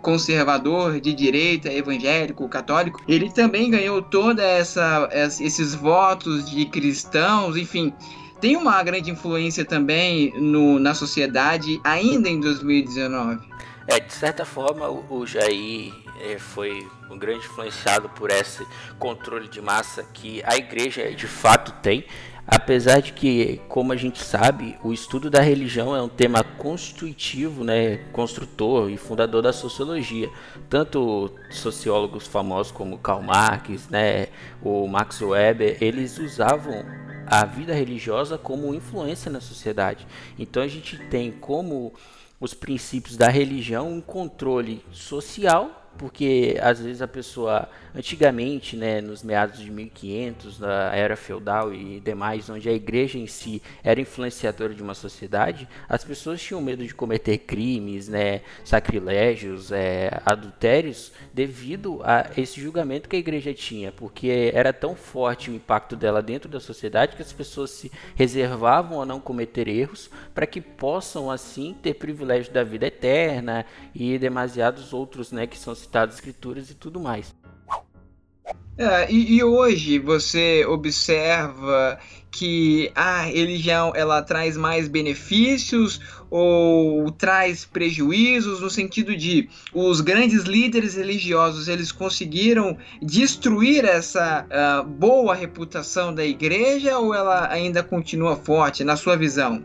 conservador 0.00 1.00
de 1.00 1.12
direita, 1.12 1.72
evangélico, 1.72 2.48
católico, 2.48 3.02
ele 3.08 3.28
também 3.28 3.68
ganhou 3.68 4.00
toda 4.00 4.44
essa 4.44 5.08
esses 5.12 5.74
votos 5.74 6.48
de 6.48 6.66
cristãos, 6.66 7.56
enfim, 7.56 7.92
tem 8.40 8.56
uma 8.56 8.80
grande 8.84 9.10
influência 9.10 9.64
também 9.64 10.32
no, 10.38 10.78
na 10.78 10.94
sociedade 10.94 11.80
ainda 11.82 12.28
em 12.28 12.38
2019. 12.38 13.55
É, 13.88 14.00
de 14.00 14.12
certa 14.12 14.44
forma, 14.44 14.88
o, 14.88 15.20
o 15.20 15.26
Jair 15.26 15.92
é, 16.20 16.38
foi 16.38 16.86
um 17.10 17.16
grande 17.16 17.46
influenciado 17.46 18.08
por 18.08 18.30
esse 18.30 18.66
controle 18.98 19.48
de 19.48 19.60
massa 19.60 20.02
que 20.02 20.42
a 20.44 20.56
igreja 20.56 21.12
de 21.12 21.26
fato 21.26 21.72
tem. 21.82 22.04
Apesar 22.48 23.00
de 23.00 23.12
que, 23.12 23.60
como 23.68 23.92
a 23.92 23.96
gente 23.96 24.22
sabe, 24.22 24.78
o 24.84 24.92
estudo 24.92 25.28
da 25.28 25.40
religião 25.40 25.96
é 25.96 26.00
um 26.00 26.08
tema 26.08 26.44
constitutivo, 26.44 27.64
né, 27.64 27.96
construtor 28.12 28.88
e 28.88 28.96
fundador 28.96 29.42
da 29.42 29.52
sociologia. 29.52 30.30
Tanto 30.70 31.32
sociólogos 31.50 32.26
famosos 32.26 32.70
como 32.70 32.98
Karl 32.98 33.22
Marx, 33.22 33.88
né, 33.88 34.28
o 34.62 34.86
Max 34.86 35.20
Weber, 35.20 35.76
eles 35.80 36.18
usavam 36.18 36.84
a 37.26 37.44
vida 37.44 37.74
religiosa 37.74 38.38
como 38.38 38.72
influência 38.72 39.30
na 39.30 39.40
sociedade. 39.40 40.06
Então 40.38 40.62
a 40.62 40.68
gente 40.68 40.96
tem 41.08 41.32
como 41.32 41.92
os 42.40 42.54
princípios 42.54 43.16
da 43.16 43.28
religião 43.28 43.90
um 43.90 44.00
controle 44.00 44.84
social 44.92 45.85
porque 45.96 46.56
às 46.60 46.80
vezes 46.80 47.02
a 47.02 47.08
pessoa, 47.08 47.68
antigamente, 47.94 48.76
né, 48.76 49.00
nos 49.00 49.22
meados 49.22 49.58
de 49.60 49.70
1500, 49.70 50.58
na 50.58 50.94
era 50.94 51.16
feudal 51.16 51.72
e 51.72 52.00
demais, 52.00 52.48
onde 52.50 52.68
a 52.68 52.72
igreja 52.72 53.18
em 53.18 53.26
si 53.26 53.62
era 53.82 54.00
influenciadora 54.00 54.74
de 54.74 54.82
uma 54.82 54.94
sociedade, 54.94 55.68
as 55.88 56.04
pessoas 56.04 56.40
tinham 56.40 56.60
medo 56.60 56.86
de 56.86 56.94
cometer 56.94 57.38
crimes, 57.38 58.08
né, 58.08 58.42
sacrilégios, 58.64 59.72
é, 59.72 60.20
adultérios, 60.24 61.12
devido 61.32 62.00
a 62.04 62.30
esse 62.36 62.60
julgamento 62.60 63.08
que 63.08 63.16
a 63.16 63.18
igreja 63.18 63.54
tinha, 63.54 63.92
porque 63.92 64.50
era 64.54 64.72
tão 64.72 64.94
forte 64.94 65.50
o 65.50 65.54
impacto 65.54 65.96
dela 65.96 66.22
dentro 66.22 66.48
da 66.48 66.60
sociedade 66.60 67.16
que 67.16 67.22
as 67.22 67.32
pessoas 67.32 67.70
se 67.70 67.90
reservavam 68.14 69.00
a 69.00 69.06
não 69.06 69.20
cometer 69.20 69.68
erros 69.68 70.10
para 70.34 70.46
que 70.46 70.60
possam 70.60 71.30
assim 71.30 71.74
ter 71.82 71.94
privilégio 71.94 72.52
da 72.52 72.62
vida 72.62 72.86
eterna 72.86 73.64
e 73.94 74.18
demasiados 74.18 74.92
outros, 74.92 75.32
né, 75.32 75.46
que 75.46 75.58
são 75.58 75.72
citadas 75.86 76.16
escrituras 76.16 76.70
e 76.70 76.74
tudo 76.74 77.00
mais. 77.00 77.34
É, 78.78 79.10
e, 79.10 79.36
e, 79.36 79.42
hoje 79.42 79.98
você 79.98 80.64
observa 80.66 81.98
que 82.30 82.92
a 82.94 83.22
religião 83.22 83.92
ela 83.96 84.20
traz 84.20 84.54
mais 84.54 84.86
benefícios 84.86 85.98
ou 86.28 87.10
traz 87.10 87.64
prejuízos 87.64 88.60
no 88.60 88.68
sentido 88.68 89.16
de 89.16 89.48
os 89.72 90.02
grandes 90.02 90.42
líderes 90.42 90.94
religiosos 90.94 91.68
eles 91.68 91.90
conseguiram 91.90 92.76
destruir 93.00 93.86
essa 93.86 94.44
uh, 94.44 94.86
boa 94.86 95.34
reputação 95.34 96.14
da 96.14 96.26
igreja 96.26 96.98
ou 96.98 97.14
ela 97.14 97.50
ainda 97.50 97.82
continua 97.82 98.36
forte 98.36 98.84
na 98.84 98.96
sua 98.96 99.16
visão? 99.16 99.64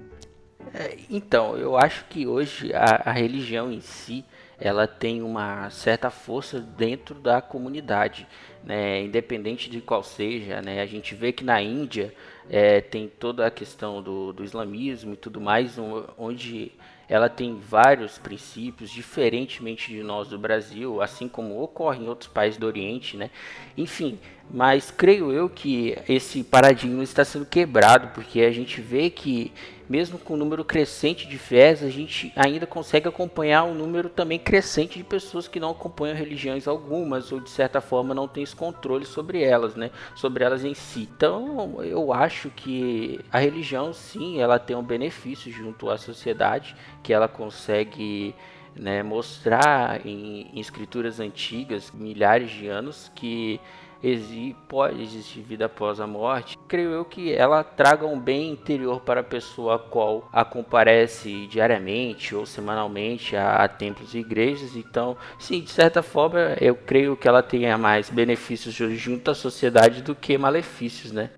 É, 0.74 0.96
então 1.10 1.58
eu 1.58 1.78
acho 1.78 2.06
que 2.06 2.25
hoje 2.25 2.72
a, 2.74 3.10
a 3.10 3.12
religião 3.12 3.70
em 3.70 3.82
si 3.82 4.24
ela 4.62 4.88
tem 4.88 5.24
uma 5.24 5.72
certa 5.72 6.12
força 6.12 6.60
dentro 6.60 7.15
da 7.15 7.41
comunidade, 7.41 8.27
né? 8.63 9.01
independente 9.01 9.68
de 9.72 9.82
qual 9.82 10.03
seja. 10.03 10.62
Né? 10.62 10.82
A 10.82 10.86
gente 10.86 11.15
vê 11.15 11.32
que 11.32 11.44
na 11.44 11.60
Índia 11.60 12.13
é, 12.48 12.80
tem 12.80 13.08
toda 13.08 13.48
a 13.48 13.51
questão 13.51 14.03
do, 14.03 14.32
do 14.32 14.44
islamismo 14.44 15.13
e 15.13 15.18
tudo 15.18 15.41
mais, 15.41 15.80
onde 16.15 16.72
ela 17.12 17.27
tem 17.27 17.60
vários 17.60 18.18
princípios, 18.18 18.89
diferentemente 18.89 19.91
de 19.91 20.01
nós 20.01 20.30
do 20.30 20.39
Brasil, 20.39 21.01
assim 21.01 21.27
como 21.27 21.62
ocorre 21.62 22.00
em 22.00 22.08
outros 22.08 22.30
países 22.30 22.58
do 22.58 22.65
Oriente, 22.65 23.18
né? 23.18 23.30
Enfim, 23.77 24.18
mas 24.50 24.91
creio 24.91 25.30
eu 25.30 25.50
que 25.50 25.98
esse 26.08 26.41
paradigma 26.41 27.03
está 27.03 27.25
sendo 27.25 27.46
quebrado, 27.46 28.08
porque 28.13 28.39
a 28.39 28.51
gente 28.51 28.80
vê 28.80 29.10
que 29.10 29.51
mesmo 29.91 30.18
com 30.18 30.36
o 30.36 30.38
número 30.38 30.63
crescente 30.63 31.27
de 31.27 31.38
fiéis, 31.38 31.84
a 31.84 31.89
gente 31.89 32.32
ainda 32.34 32.65
consegue 32.65 33.10
acompanhar 33.10 33.65
um 33.65 33.74
número 33.74 34.08
também 34.08 34.39
crescente 34.39 34.98
de 34.98 35.03
pessoas 35.03 35.50
que 35.50 35.60
não 35.60 35.72
acompanham 35.72 36.15
religiões 36.15 36.65
algumas 36.65 37.30
ou 37.34 37.41
de 37.41 37.50
certa 37.50 37.82
forma 37.82 38.13
não 38.13 38.25
têm 38.25 38.41
esse 38.41 38.56
controle 38.56 39.06
sobre 39.06 39.44
elas, 39.44 39.75
né? 39.75 39.91
Sobre 40.15 40.46
elas 40.46 40.63
em 40.63 40.74
si. 40.74 41.10
Então, 41.13 41.84
eu 41.84 42.13
acho 42.13 42.50
que 42.51 43.20
a 43.30 43.39
religião 43.39 43.94
sim, 43.94 44.39
ela 44.39 44.58
tem 44.58 44.77
um 44.77 44.82
benefício 44.82 45.51
junto 45.51 45.89
à 45.89 45.98
sociedade, 45.98 46.74
que 47.03 47.13
ela 47.13 47.27
consegue 47.27 48.36
né, 48.75 49.03
mostrar 49.03 50.05
em, 50.05 50.50
em 50.53 50.60
escrituras 50.60 51.20
antigas, 51.20 51.91
milhares 51.91 52.51
de 52.51 52.67
anos, 52.67 53.12
que 53.15 53.60
exi 54.03 54.55
pode 54.67 55.01
existir 55.01 55.41
vida 55.41 55.65
após 55.65 56.00
a 56.00 56.08
morte, 56.08 56.58
creio 56.67 56.89
eu 56.89 57.05
que 57.05 57.31
ela 57.31 57.63
traga 57.63 58.05
um 58.05 58.20
bem 58.20 58.51
interior 58.51 59.01
para 59.01 59.22
a 59.22 59.24
pessoa 59.24 59.75
a 59.75 59.79
qual 59.79 60.27
a 60.34 60.43
comparece 60.43 61.46
diariamente 61.48 62.36
ou 62.36 62.46
semanalmente 62.46 63.36
a, 63.36 63.58
a 63.58 63.67
templos 63.67 64.15
e 64.15 64.20
igrejas. 64.20 64.75
Então, 64.75 65.15
sim, 65.38 65.62
de 65.62 65.70
certa 65.70 66.01
forma, 66.01 66.55
eu 66.60 66.75
creio 66.75 67.15
que 67.15 67.27
ela 67.27 67.43
tenha 67.43 67.77
mais 67.77 68.10
benefícios 68.10 68.74
junto 68.74 69.29
à 69.29 69.36
sociedade 69.36 70.01
do 70.01 70.15
que 70.15 70.38
malefícios, 70.38 71.12
né? 71.12 71.29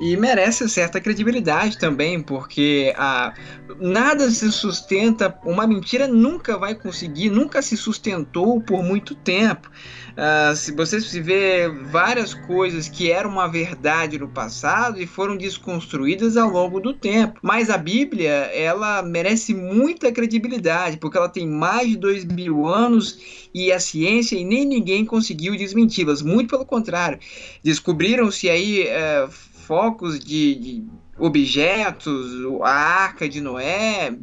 E 0.00 0.16
merece 0.16 0.68
certa 0.68 1.00
credibilidade 1.00 1.78
também, 1.78 2.20
porque 2.20 2.92
a, 2.96 3.34
nada 3.78 4.30
se 4.30 4.50
sustenta, 4.50 5.38
uma 5.44 5.66
mentira 5.66 6.08
nunca 6.08 6.58
vai 6.58 6.74
conseguir, 6.74 7.30
nunca 7.30 7.62
se 7.62 7.76
sustentou 7.76 8.60
por 8.60 8.82
muito 8.82 9.14
tempo. 9.14 9.70
Uh, 10.12 10.56
se 10.56 10.72
você 10.72 11.00
se 11.00 11.20
vê 11.20 11.68
várias 11.68 12.34
coisas 12.34 12.88
que 12.88 13.10
eram 13.10 13.30
uma 13.30 13.46
verdade 13.46 14.18
no 14.18 14.28
passado 14.28 15.00
e 15.00 15.06
foram 15.06 15.36
desconstruídas 15.36 16.36
ao 16.36 16.50
longo 16.50 16.80
do 16.80 16.92
tempo. 16.92 17.38
Mas 17.42 17.70
a 17.70 17.78
Bíblia, 17.78 18.50
ela 18.52 19.02
merece 19.02 19.54
muita 19.54 20.10
credibilidade, 20.10 20.96
porque 20.96 21.16
ela 21.16 21.28
tem 21.28 21.46
mais 21.46 21.88
de 21.88 21.96
dois 21.96 22.24
mil 22.24 22.66
anos 22.66 23.46
e 23.54 23.70
a 23.70 23.78
ciência 23.78 24.36
e 24.36 24.44
nem 24.44 24.66
ninguém 24.66 25.04
conseguiu 25.04 25.56
desmenti-las. 25.56 26.22
Muito 26.22 26.50
pelo 26.50 26.66
contrário, 26.66 27.18
descobriram-se 27.62 28.48
aí. 28.50 28.86
Uh, 28.88 29.51
focos 29.66 30.18
de, 30.18 30.54
de 30.54 30.84
objetos, 31.18 32.32
a 32.62 32.70
arca 32.70 33.28
de 33.28 33.40
Noé 33.40 34.16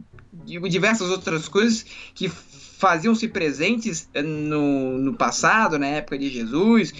e 0.46 0.60
diversas 0.70 1.10
outras 1.10 1.48
coisas 1.48 1.86
que 2.14 2.30
faziam-se 2.30 3.28
presentes 3.28 4.10
no, 4.16 4.98
no 4.98 5.14
passado, 5.14 5.78
na 5.78 5.88
época 5.88 6.18
de 6.18 6.30
Jesus, 6.30 6.94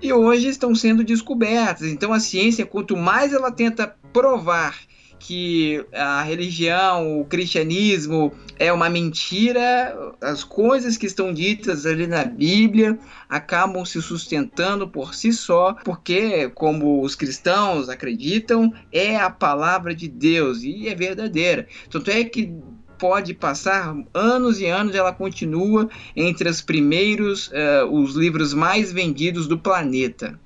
e 0.00 0.12
hoje 0.12 0.48
estão 0.48 0.74
sendo 0.74 1.04
descobertas. 1.04 1.86
Então 1.86 2.12
a 2.12 2.18
ciência, 2.18 2.66
quanto 2.66 2.96
mais 2.96 3.32
ela 3.32 3.50
tenta 3.50 3.94
provar 4.12 4.76
que 5.24 5.84
a 5.92 6.20
religião, 6.22 7.20
o 7.20 7.24
cristianismo 7.24 8.32
é 8.58 8.72
uma 8.72 8.90
mentira, 8.90 9.96
as 10.20 10.42
coisas 10.42 10.96
que 10.96 11.06
estão 11.06 11.32
ditas 11.32 11.86
ali 11.86 12.08
na 12.08 12.24
Bíblia 12.24 12.98
acabam 13.28 13.84
se 13.84 14.02
sustentando 14.02 14.88
por 14.88 15.14
si 15.14 15.32
só, 15.32 15.74
porque, 15.84 16.48
como 16.50 17.02
os 17.02 17.14
cristãos 17.14 17.88
acreditam, 17.88 18.72
é 18.90 19.16
a 19.16 19.30
palavra 19.30 19.94
de 19.94 20.08
Deus 20.08 20.64
e 20.64 20.88
é 20.88 20.94
verdadeira. 20.94 21.68
Tanto 21.88 22.10
é 22.10 22.24
que 22.24 22.52
pode 22.98 23.32
passar 23.32 23.96
anos 24.12 24.60
e 24.60 24.66
anos, 24.66 24.94
ela 24.94 25.12
continua 25.12 25.88
entre 26.16 26.48
os 26.48 26.60
primeiros, 26.60 27.48
uh, 27.48 27.86
os 27.90 28.16
livros 28.16 28.52
mais 28.52 28.92
vendidos 28.92 29.46
do 29.46 29.58
planeta. 29.58 30.38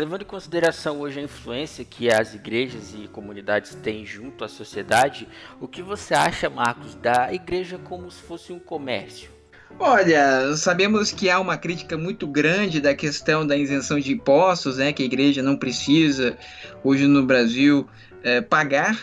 Levando 0.00 0.22
em 0.22 0.24
consideração 0.24 0.98
hoje 1.00 1.20
a 1.20 1.22
influência 1.22 1.84
que 1.84 2.10
as 2.10 2.32
igrejas 2.32 2.94
e 2.94 3.06
comunidades 3.06 3.74
têm 3.74 4.06
junto 4.06 4.42
à 4.42 4.48
sociedade, 4.48 5.28
o 5.60 5.68
que 5.68 5.82
você 5.82 6.14
acha, 6.14 6.48
Marcos, 6.48 6.94
da 6.94 7.30
igreja 7.34 7.76
como 7.76 8.10
se 8.10 8.22
fosse 8.22 8.50
um 8.50 8.58
comércio? 8.58 9.30
Olha, 9.78 10.56
sabemos 10.56 11.12
que 11.12 11.28
há 11.28 11.38
uma 11.38 11.58
crítica 11.58 11.98
muito 11.98 12.26
grande 12.26 12.80
da 12.80 12.94
questão 12.94 13.46
da 13.46 13.54
isenção 13.54 14.00
de 14.00 14.10
impostos, 14.10 14.78
né, 14.78 14.90
que 14.90 15.02
a 15.02 15.04
igreja 15.04 15.42
não 15.42 15.54
precisa 15.54 16.34
hoje 16.82 17.06
no 17.06 17.26
Brasil 17.26 17.86
é, 18.22 18.40
pagar, 18.40 18.98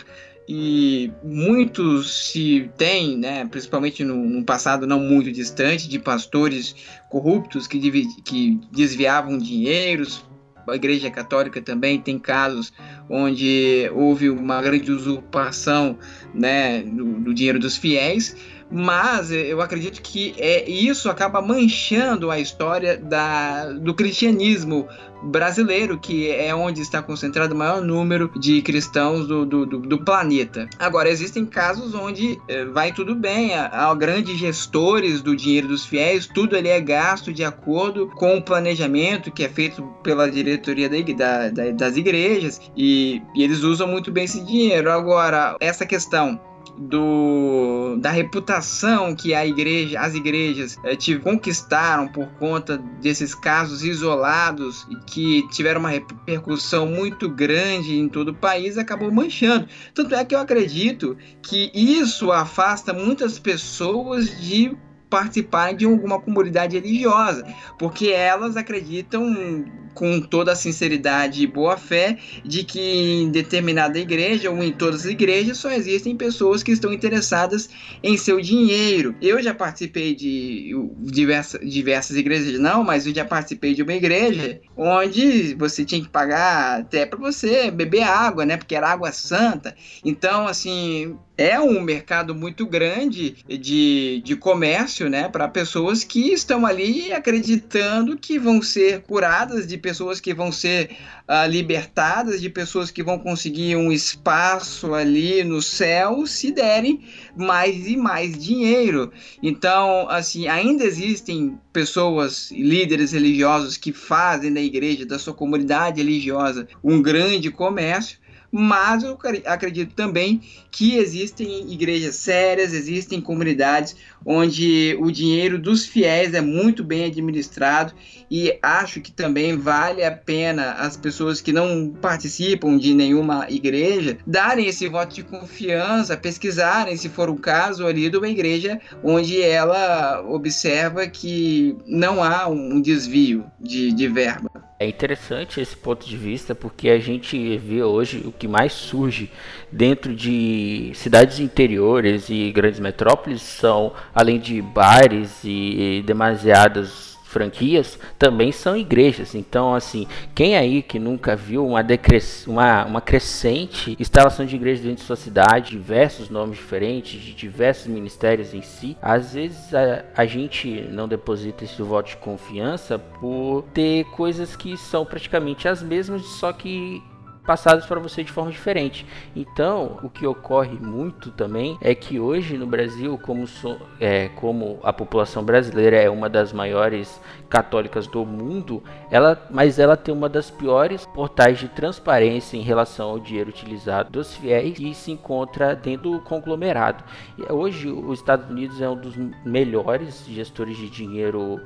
e 0.48 1.12
muitos 1.22 2.28
se 2.28 2.68
tem, 2.76 3.16
né, 3.16 3.46
principalmente 3.48 4.02
no, 4.02 4.44
passado 4.44 4.84
não 4.84 4.98
muito 4.98 5.30
distante, 5.30 5.88
de 5.88 6.00
pastores 6.00 6.74
corruptos 7.08 7.68
que, 7.68 8.04
que 8.24 8.60
desviavam 8.72 9.38
dinheiros 9.38 10.26
a 10.70 10.76
Igreja 10.76 11.10
Católica 11.10 11.60
também 11.60 12.00
tem 12.00 12.18
casos 12.18 12.72
onde 13.08 13.90
houve 13.94 14.30
uma 14.30 14.60
grande 14.60 14.90
usurpação 14.90 15.98
né, 16.34 16.82
do, 16.82 17.04
do 17.20 17.34
dinheiro 17.34 17.58
dos 17.58 17.76
fiéis, 17.76 18.36
mas 18.70 19.30
eu 19.30 19.60
acredito 19.60 20.02
que 20.02 20.34
é, 20.38 20.68
isso 20.68 21.10
acaba 21.10 21.40
manchando 21.40 22.30
a 22.30 22.38
história 22.38 22.96
da, 22.96 23.72
do 23.72 23.94
cristianismo 23.94 24.86
brasileiro, 25.22 25.98
que 25.98 26.30
é 26.30 26.54
onde 26.54 26.80
está 26.80 27.02
concentrado 27.02 27.54
o 27.54 27.58
maior 27.58 27.80
número 27.80 28.30
de 28.38 28.62
cristãos 28.62 29.26
do, 29.26 29.44
do, 29.44 29.66
do, 29.66 29.78
do 29.80 30.04
planeta. 30.04 30.68
Agora, 30.78 31.08
existem 31.08 31.44
casos 31.44 31.94
onde 31.94 32.40
é, 32.48 32.64
vai 32.66 32.92
tudo 32.92 33.14
bem, 33.14 33.54
há, 33.54 33.66
há, 33.66 33.94
grandes 33.94 34.38
gestores 34.38 35.20
do 35.20 35.34
dinheiro 35.34 35.68
dos 35.68 35.84
fiéis, 35.84 36.26
tudo 36.26 36.56
ali 36.56 36.68
é 36.68 36.80
gasto 36.80 37.32
de 37.32 37.42
acordo 37.42 38.06
com 38.08 38.36
o 38.36 38.42
planejamento 38.42 39.30
que 39.30 39.44
é 39.44 39.48
feito 39.48 39.82
pela 40.02 40.30
diretoria 40.30 40.88
da, 40.88 41.50
da, 41.50 41.70
das 41.72 41.96
igrejas 41.96 42.60
e, 42.76 43.20
e 43.34 43.42
eles 43.42 43.62
usam 43.62 43.88
muito 43.88 44.12
bem 44.12 44.24
esse 44.24 44.40
dinheiro. 44.44 44.90
Agora, 44.90 45.56
essa 45.60 45.84
questão 45.84 46.40
do, 46.78 47.96
da 48.00 48.10
reputação 48.10 49.14
que 49.14 49.34
a 49.34 49.44
igreja, 49.46 50.00
as 50.00 50.14
igrejas 50.14 50.78
é, 50.84 50.94
te 50.94 51.18
conquistaram 51.18 52.08
por 52.08 52.26
conta 52.38 52.78
desses 53.00 53.34
casos 53.34 53.82
isolados 53.82 54.86
que 55.06 55.46
tiveram 55.48 55.80
uma 55.80 55.90
repercussão 55.90 56.86
muito 56.86 57.28
grande 57.28 57.98
em 57.98 58.08
todo 58.08 58.28
o 58.28 58.34
país, 58.34 58.78
acabou 58.78 59.10
manchando. 59.10 59.68
Tanto 59.92 60.14
é 60.14 60.24
que 60.24 60.34
eu 60.34 60.40
acredito 60.40 61.16
que 61.42 61.70
isso 61.74 62.30
afasta 62.30 62.92
muitas 62.92 63.38
pessoas 63.38 64.40
de 64.40 64.76
participarem 65.08 65.76
de 65.76 65.84
alguma 65.84 66.20
comunidade 66.20 66.78
religiosa, 66.78 67.44
porque 67.78 68.08
elas 68.08 68.56
acreditam 68.56 69.64
com 69.98 70.20
toda 70.20 70.52
a 70.52 70.56
sinceridade 70.56 71.42
e 71.42 71.46
boa 71.46 71.76
fé 71.76 72.18
de 72.44 72.62
que 72.62 72.80
em 72.80 73.30
determinada 73.30 73.98
igreja 73.98 74.48
ou 74.48 74.62
em 74.62 74.70
todas 74.70 75.00
as 75.00 75.06
igrejas 75.06 75.58
só 75.58 75.72
existem 75.72 76.16
pessoas 76.16 76.62
que 76.62 76.70
estão 76.70 76.92
interessadas 76.92 77.68
em 78.00 78.16
seu 78.16 78.40
dinheiro. 78.40 79.16
Eu 79.20 79.42
já 79.42 79.52
participei 79.52 80.14
de 80.14 80.72
diversas, 81.00 81.60
diversas 81.68 82.16
igrejas, 82.16 82.60
não, 82.60 82.84
mas 82.84 83.08
eu 83.08 83.14
já 83.14 83.24
participei 83.24 83.74
de 83.74 83.82
uma 83.82 83.92
igreja 83.92 84.60
onde 84.76 85.54
você 85.54 85.84
tinha 85.84 86.00
que 86.00 86.08
pagar 86.08 86.80
até 86.80 87.04
para 87.04 87.18
você 87.18 87.68
beber 87.68 88.02
água, 88.02 88.46
né? 88.46 88.56
Porque 88.56 88.76
era 88.76 88.92
água 88.92 89.10
santa. 89.10 89.74
Então, 90.04 90.46
assim, 90.46 91.18
é 91.38 91.60
um 91.60 91.80
mercado 91.80 92.34
muito 92.34 92.66
grande 92.66 93.36
de, 93.48 94.20
de 94.24 94.34
comércio, 94.34 95.08
né, 95.08 95.28
para 95.28 95.46
pessoas 95.46 96.02
que 96.02 96.32
estão 96.32 96.66
ali 96.66 97.12
acreditando 97.12 98.18
que 98.18 98.40
vão 98.40 98.60
ser 98.60 99.02
curadas, 99.02 99.64
de 99.64 99.78
pessoas 99.78 100.20
que 100.20 100.34
vão 100.34 100.50
ser 100.50 100.90
uh, 101.28 101.48
libertadas, 101.48 102.40
de 102.40 102.50
pessoas 102.50 102.90
que 102.90 103.04
vão 103.04 103.20
conseguir 103.20 103.76
um 103.76 103.92
espaço 103.92 104.92
ali 104.92 105.44
no 105.44 105.62
céu 105.62 106.26
se 106.26 106.50
derem 106.50 107.04
mais 107.36 107.86
e 107.86 107.96
mais 107.96 108.36
dinheiro. 108.36 109.12
Então, 109.40 110.08
assim, 110.10 110.48
ainda 110.48 110.82
existem 110.82 111.56
pessoas, 111.72 112.50
líderes 112.50 113.12
religiosos 113.12 113.76
que 113.76 113.92
fazem 113.92 114.52
da 114.52 114.60
igreja, 114.60 115.06
da 115.06 115.20
sua 115.20 115.34
comunidade 115.34 116.02
religiosa, 116.02 116.66
um 116.82 117.00
grande 117.00 117.48
comércio 117.48 118.18
mas 118.50 119.02
eu 119.02 119.18
acredito 119.46 119.94
também 119.94 120.40
que 120.70 120.96
existem 120.96 121.72
igrejas 121.72 122.16
sérias, 122.16 122.72
existem 122.72 123.20
comunidades 123.20 123.96
onde 124.24 124.96
o 125.00 125.10
dinheiro 125.10 125.58
dos 125.58 125.86
fiéis 125.86 126.34
é 126.34 126.40
muito 126.40 126.82
bem 126.82 127.04
administrado 127.04 127.92
e 128.30 128.58
acho 128.62 129.00
que 129.00 129.10
também 129.10 129.56
vale 129.56 130.04
a 130.04 130.10
pena 130.10 130.72
as 130.72 130.96
pessoas 130.96 131.40
que 131.40 131.52
não 131.52 131.90
participam 132.00 132.76
de 132.76 132.94
nenhuma 132.94 133.46
igreja 133.48 134.18
darem 134.26 134.66
esse 134.66 134.86
voto 134.88 135.14
de 135.14 135.22
confiança, 135.22 136.16
pesquisarem, 136.16 136.96
se 136.96 137.08
for 137.08 137.30
o 137.30 137.36
caso 137.36 137.86
ali, 137.86 138.10
de 138.10 138.16
uma 138.16 138.28
igreja 138.28 138.80
onde 139.02 139.40
ela 139.40 140.22
observa 140.28 141.06
que 141.06 141.76
não 141.86 142.22
há 142.22 142.46
um 142.48 142.80
desvio 142.80 143.44
de, 143.60 143.92
de 143.92 144.08
verba. 144.08 144.50
É 144.80 144.86
interessante 144.86 145.60
esse 145.60 145.76
ponto 145.76 146.06
de 146.06 146.16
vista 146.16 146.54
porque 146.54 146.88
a 146.88 147.00
gente 147.00 147.58
vê 147.58 147.82
hoje 147.82 148.22
o 148.24 148.30
que 148.30 148.46
mais 148.46 148.72
surge 148.72 149.28
dentro 149.72 150.14
de 150.14 150.92
cidades 150.94 151.40
interiores 151.40 152.30
e 152.30 152.52
grandes 152.52 152.78
metrópoles 152.78 153.42
são, 153.42 153.92
além 154.14 154.38
de 154.38 154.62
bares 154.62 155.40
e 155.42 156.00
demasiadas 156.06 157.17
franquias 157.28 157.98
também 158.18 158.50
são 158.50 158.76
igrejas. 158.76 159.34
Então, 159.34 159.74
assim, 159.74 160.06
quem 160.34 160.56
aí 160.56 160.82
que 160.82 160.98
nunca 160.98 161.36
viu 161.36 161.66
uma, 161.66 161.82
decres... 161.82 162.46
uma, 162.46 162.84
uma 162.84 163.00
crescente 163.00 163.96
instalação 164.00 164.46
de 164.46 164.56
igrejas 164.56 164.82
dentro 164.82 165.02
de 165.02 165.06
sua 165.06 165.16
cidade, 165.16 165.72
diversos 165.72 166.30
nomes 166.30 166.56
diferentes, 166.56 167.20
de 167.20 167.34
diversos 167.34 167.86
ministérios 167.86 168.54
em 168.54 168.62
si, 168.62 168.96
às 169.02 169.34
vezes 169.34 169.74
a, 169.74 170.04
a 170.16 170.24
gente 170.24 170.88
não 170.90 171.06
deposita 171.06 171.64
esse 171.64 171.82
voto 171.82 172.10
de 172.10 172.16
confiança 172.16 172.98
por 172.98 173.64
ter 173.74 174.04
coisas 174.06 174.56
que 174.56 174.76
são 174.76 175.04
praticamente 175.04 175.68
as 175.68 175.82
mesmas, 175.82 176.22
só 176.22 176.52
que 176.52 177.02
passadas 177.48 177.86
para 177.86 177.98
você 177.98 178.22
de 178.22 178.30
forma 178.30 178.50
diferente. 178.50 179.06
Então, 179.34 179.98
o 180.02 180.10
que 180.10 180.26
ocorre 180.26 180.78
muito 180.78 181.30
também 181.30 181.78
é 181.80 181.94
que 181.94 182.20
hoje 182.20 182.58
no 182.58 182.66
Brasil, 182.66 183.16
como, 183.16 183.46
so, 183.46 183.80
é, 183.98 184.28
como 184.36 184.78
a 184.82 184.92
população 184.92 185.42
brasileira 185.42 185.96
é 185.96 186.10
uma 186.10 186.28
das 186.28 186.52
maiores 186.52 187.18
católicas 187.48 188.06
do 188.06 188.24
mundo, 188.24 188.82
ela, 189.10 189.46
mas 189.50 189.78
ela 189.78 189.96
tem 189.96 190.14
uma 190.14 190.28
das 190.28 190.50
piores 190.50 191.06
portais 191.06 191.58
de 191.58 191.68
transparência 191.68 192.56
em 192.56 192.62
relação 192.62 193.10
ao 193.10 193.18
dinheiro 193.18 193.50
utilizado 193.50 194.10
dos 194.10 194.34
fiéis 194.34 194.78
e 194.78 194.94
se 194.94 195.10
encontra 195.10 195.74
dentro 195.74 196.12
do 196.12 196.20
conglomerado. 196.20 197.02
E 197.36 197.52
hoje, 197.52 197.88
os 197.88 198.18
Estados 198.18 198.48
Unidos 198.50 198.80
é 198.80 198.88
um 198.88 198.96
dos 198.96 199.16
melhores 199.44 200.26
gestores 200.26 200.76
de 200.76 200.90
dinheiro 200.90 201.60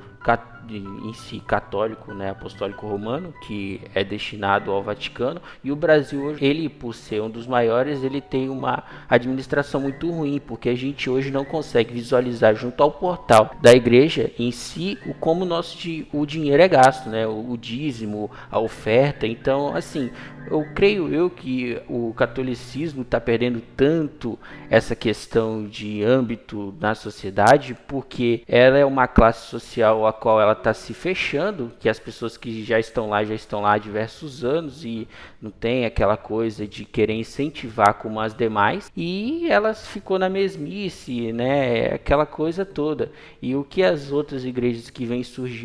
em 0.69 1.13
si 1.13 1.41
católico, 1.41 2.13
né, 2.13 2.29
apostólico 2.29 2.87
romano, 2.87 3.33
que 3.41 3.81
é 3.93 4.03
destinado 4.03 4.71
ao 4.71 4.81
Vaticano, 4.81 5.41
e 5.61 5.71
o 5.71 5.75
Brasil 5.75 6.23
hoje, 6.23 6.45
ele 6.45 6.69
por 6.69 6.95
ser 6.95 7.21
um 7.21 7.29
dos 7.29 7.45
maiores, 7.45 8.03
ele 8.03 8.21
tem 8.21 8.49
uma 8.49 8.83
administração 9.09 9.81
muito 9.81 10.09
ruim, 10.09 10.39
porque 10.39 10.69
a 10.69 10.75
gente 10.75 11.09
hoje 11.09 11.31
não 11.31 11.43
consegue 11.43 11.93
visualizar 11.93 12.55
junto 12.55 12.81
ao 12.81 12.91
portal 12.91 13.51
da 13.61 13.73
igreja 13.73 14.31
em 14.39 14.51
si 14.51 14.97
o 15.05 15.13
como 15.13 15.43
nosso 15.73 16.05
o 16.13 16.25
dinheiro 16.25 16.61
é 16.61 16.67
gasto, 16.67 17.09
né, 17.09 17.27
o, 17.27 17.51
o 17.51 17.57
dízimo, 17.57 18.29
a 18.49 18.59
oferta. 18.59 19.25
Então, 19.25 19.75
assim, 19.75 20.11
eu 20.49 20.65
creio 20.73 21.13
eu 21.13 21.29
que 21.29 21.81
o 21.87 22.13
catolicismo 22.13 23.01
está 23.01 23.19
perdendo 23.19 23.61
tanto 23.75 24.37
essa 24.69 24.95
questão 24.95 25.65
de 25.65 26.03
âmbito 26.03 26.75
na 26.79 26.95
sociedade 26.95 27.77
porque 27.87 28.43
ela 28.47 28.77
é 28.77 28.85
uma 28.85 29.07
classe 29.07 29.47
social 29.47 30.05
a 30.05 30.13
qual 30.13 30.41
ela 30.41 30.53
está 30.53 30.73
se 30.73 30.93
fechando, 30.93 31.71
que 31.79 31.89
as 31.89 31.99
pessoas 31.99 32.37
que 32.37 32.63
já 32.63 32.79
estão 32.79 33.09
lá 33.09 33.23
já 33.23 33.33
estão 33.33 33.61
lá 33.61 33.73
há 33.73 33.77
diversos 33.77 34.43
anos 34.43 34.83
e 34.83 35.07
não 35.41 35.51
tem 35.51 35.85
aquela 35.85 36.17
coisa 36.17 36.67
de 36.67 36.85
querer 36.85 37.13
incentivar 37.13 37.95
como 37.95 38.19
as 38.19 38.33
demais 38.33 38.91
e 38.95 39.47
elas 39.49 39.87
ficou 39.87 40.19
na 40.19 40.29
mesmice, 40.29 41.31
né, 41.31 41.93
aquela 41.93 42.25
coisa 42.25 42.65
toda. 42.65 43.11
E 43.41 43.55
o 43.55 43.63
que 43.63 43.81
as 43.81 44.11
outras 44.11 44.45
igrejas 44.45 44.89
que 44.89 45.05
vêm 45.05 45.23
surgindo 45.23 45.62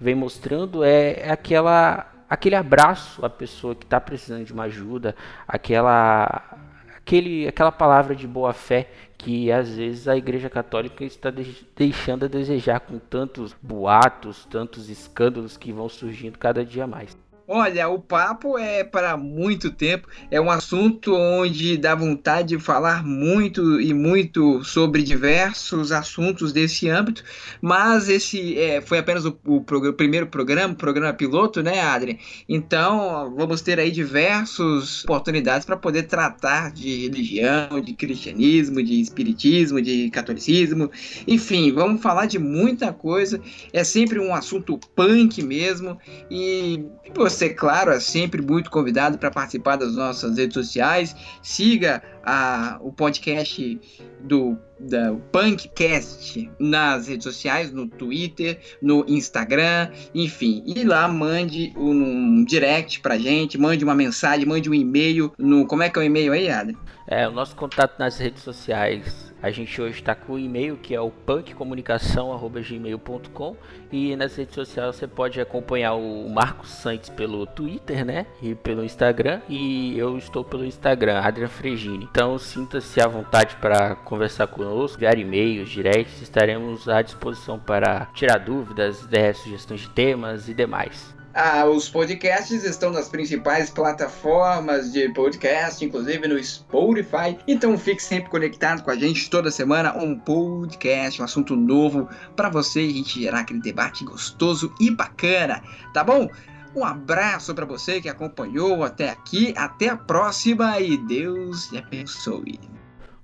vem 0.00 0.14
mostrando 0.14 0.82
é 0.82 1.30
aquela 1.30 2.12
aquele 2.32 2.54
abraço 2.54 3.22
à 3.26 3.28
pessoa 3.28 3.74
que 3.74 3.84
está 3.84 4.00
precisando 4.00 4.46
de 4.46 4.54
uma 4.54 4.62
ajuda, 4.62 5.14
aquela, 5.46 6.58
aquele, 6.96 7.46
aquela 7.46 7.70
palavra 7.70 8.16
de 8.16 8.26
boa 8.26 8.54
fé 8.54 8.90
que 9.18 9.52
às 9.52 9.76
vezes 9.76 10.08
a 10.08 10.16
Igreja 10.16 10.48
Católica 10.48 11.04
está 11.04 11.30
deixando 11.76 12.24
a 12.24 12.28
desejar 12.28 12.80
com 12.80 12.98
tantos 12.98 13.54
boatos, 13.60 14.46
tantos 14.46 14.88
escândalos 14.88 15.58
que 15.58 15.72
vão 15.72 15.90
surgindo 15.90 16.38
cada 16.38 16.64
dia 16.64 16.86
mais. 16.86 17.14
Olha, 17.54 17.86
o 17.86 17.98
papo 17.98 18.56
é 18.56 18.82
para 18.82 19.14
muito 19.14 19.70
tempo. 19.70 20.08
É 20.30 20.40
um 20.40 20.50
assunto 20.50 21.14
onde 21.14 21.76
dá 21.76 21.94
vontade 21.94 22.56
de 22.56 22.58
falar 22.58 23.04
muito 23.04 23.78
e 23.78 23.92
muito 23.92 24.64
sobre 24.64 25.02
diversos 25.02 25.92
assuntos 25.92 26.50
desse 26.50 26.88
âmbito. 26.88 27.22
Mas 27.60 28.08
esse 28.08 28.58
é, 28.58 28.80
foi 28.80 28.96
apenas 28.96 29.26
o, 29.26 29.38
o, 29.44 29.56
o, 29.56 29.92
primeiro 29.92 30.28
programa, 30.28 30.74
programa 30.74 31.12
piloto, 31.12 31.62
né, 31.62 31.78
Adrien? 31.78 32.18
Então 32.48 33.34
vamos 33.36 33.60
ter 33.60 33.78
aí 33.78 33.90
diversas 33.90 35.04
oportunidades 35.04 35.66
para 35.66 35.76
poder 35.76 36.04
tratar 36.04 36.72
de 36.72 37.02
religião, 37.02 37.82
de 37.82 37.92
cristianismo, 37.92 38.82
de 38.82 38.98
espiritismo, 38.98 39.82
de 39.82 40.08
catolicismo. 40.08 40.90
Enfim, 41.28 41.70
vamos 41.70 42.00
falar 42.00 42.24
de 42.24 42.38
muita 42.38 42.94
coisa. 42.94 43.38
É 43.74 43.84
sempre 43.84 44.18
um 44.18 44.34
assunto 44.34 44.80
punk 44.96 45.42
mesmo. 45.42 45.98
E 46.30 46.86
você 47.14 47.41
você, 47.42 47.50
claro, 47.50 47.90
é 47.90 47.98
sempre 47.98 48.40
muito 48.40 48.70
convidado 48.70 49.18
para 49.18 49.30
participar 49.30 49.76
das 49.76 49.96
nossas 49.96 50.36
redes 50.36 50.54
sociais. 50.54 51.16
Siga 51.42 52.02
a, 52.22 52.78
o 52.80 52.92
podcast 52.92 53.80
do 54.20 54.56
da 54.82 55.14
Punkcast 55.30 56.50
nas 56.58 57.08
redes 57.08 57.24
sociais, 57.24 57.72
no 57.72 57.88
Twitter, 57.88 58.58
no 58.80 59.04
Instagram, 59.08 59.90
enfim. 60.14 60.62
E 60.66 60.82
lá 60.84 61.08
mande 61.08 61.72
um 61.76 62.44
direct 62.44 63.00
pra 63.00 63.18
gente, 63.18 63.58
mande 63.58 63.84
uma 63.84 63.94
mensagem, 63.94 64.46
mande 64.46 64.68
um 64.68 64.74
e-mail 64.74 65.32
no. 65.38 65.66
Como 65.66 65.82
é 65.82 65.90
que 65.90 65.98
é 65.98 66.02
o 66.02 66.04
e-mail 66.04 66.32
aí, 66.32 66.50
Adam? 66.50 66.76
É, 67.06 67.28
o 67.28 67.32
nosso 67.32 67.56
contato 67.56 67.98
nas 67.98 68.18
redes 68.18 68.42
sociais 68.42 69.32
a 69.42 69.50
gente 69.50 69.82
hoje 69.82 69.98
está 69.98 70.14
com 70.14 70.34
o 70.34 70.38
e-mail 70.38 70.76
que 70.76 70.94
é 70.94 71.00
o 71.00 71.10
punkcomunicação@gmail.com 71.10 73.56
e 73.90 74.14
nas 74.14 74.36
redes 74.36 74.54
sociais 74.54 74.94
você 74.94 75.08
pode 75.08 75.40
acompanhar 75.40 75.94
o 75.94 76.28
Marcos 76.28 76.70
Santos 76.70 77.08
pelo 77.08 77.44
Twitter, 77.44 78.04
né, 78.04 78.26
e 78.40 78.54
pelo 78.54 78.84
Instagram 78.84 79.40
e 79.48 79.98
eu 79.98 80.16
estou 80.16 80.44
pelo 80.44 80.64
Instagram, 80.64 81.18
Adrian 81.18 81.48
Fregini. 81.48 82.08
Então 82.10 82.38
sinta-se 82.38 83.00
à 83.00 83.08
vontade 83.08 83.56
para 83.56 83.96
conversar 83.96 84.46
conosco, 84.46 84.71
enviar 84.72 85.18
e-mails, 85.18 85.70
directs, 85.70 86.20
estaremos 86.22 86.88
à 86.88 87.02
disposição 87.02 87.58
para 87.58 88.06
tirar 88.14 88.38
dúvidas, 88.38 89.02
ideias, 89.02 89.38
sugestões 89.38 89.80
de 89.80 89.90
temas 89.90 90.48
e 90.48 90.54
demais. 90.54 91.12
Ah, 91.34 91.64
os 91.64 91.88
podcasts 91.88 92.62
estão 92.62 92.90
nas 92.90 93.08
principais 93.08 93.70
plataformas 93.70 94.92
de 94.92 95.08
podcast, 95.14 95.82
inclusive 95.82 96.28
no 96.28 96.42
Spotify. 96.42 97.38
Então 97.48 97.78
fique 97.78 98.02
sempre 98.02 98.28
conectado 98.28 98.82
com 98.82 98.90
a 98.90 98.96
gente 98.96 99.30
toda 99.30 99.50
semana 99.50 99.96
um 99.96 100.18
podcast, 100.18 101.22
um 101.22 101.24
assunto 101.24 101.56
novo 101.56 102.06
para 102.36 102.50
você 102.50 102.82
e 102.82 102.90
a 102.90 102.92
gente 102.92 103.20
gerar 103.20 103.40
aquele 103.40 103.60
debate 103.60 104.04
gostoso 104.04 104.74
e 104.78 104.90
bacana, 104.90 105.62
tá 105.94 106.04
bom? 106.04 106.28
Um 106.76 106.84
abraço 106.84 107.54
para 107.54 107.64
você 107.64 108.00
que 108.00 108.10
acompanhou 108.10 108.84
até 108.84 109.08
aqui, 109.08 109.54
até 109.56 109.88
a 109.88 109.96
próxima 109.96 110.80
e 110.80 110.98
Deus 110.98 111.68
te 111.68 111.78
abençoe. 111.78 112.60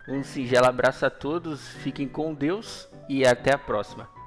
Um 0.08 0.24
singelo 0.24 0.66
abraço 0.66 1.04
a 1.04 1.10
todos, 1.10 1.68
fiquem 1.82 2.08
com 2.08 2.32
Deus 2.32 2.88
e 3.10 3.26
até 3.26 3.54
a 3.54 3.58
próxima. 3.58 4.17